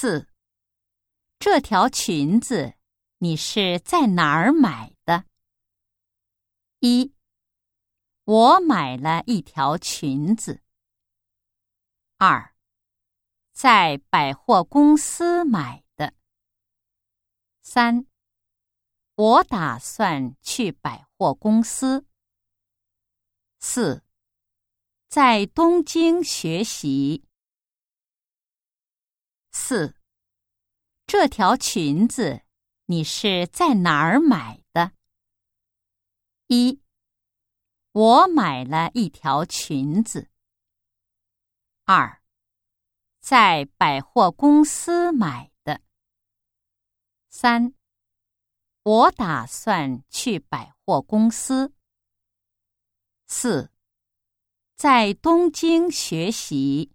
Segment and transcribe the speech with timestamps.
[0.00, 0.28] 四，
[1.40, 2.74] 这条裙子
[3.18, 5.24] 你是在哪儿买的？
[6.78, 7.12] 一，
[8.22, 10.62] 我买了一条裙子。
[12.16, 12.54] 二，
[13.50, 16.14] 在百货公司买的。
[17.60, 18.06] 三，
[19.16, 22.06] 我打算去百货公司。
[23.58, 24.04] 四，
[25.08, 27.24] 在东京学习。
[29.70, 29.94] 四，
[31.06, 32.40] 这条裙子
[32.86, 34.92] 你是在哪儿买的？
[36.46, 36.80] 一，
[37.92, 40.30] 我买了一条裙子。
[41.84, 42.22] 二，
[43.20, 45.82] 在百货公司买的。
[47.28, 47.74] 三，
[48.84, 51.74] 我打算去百货公司。
[53.26, 53.70] 四，
[54.76, 56.90] 在东京学习。